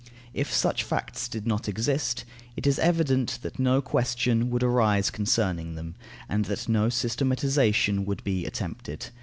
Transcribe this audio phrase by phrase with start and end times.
[0.33, 2.25] If such facts did not exist,
[2.57, 5.93] it is evident that no question would arise concerning them,
[6.27, 9.09] and that no systematization would be attempted.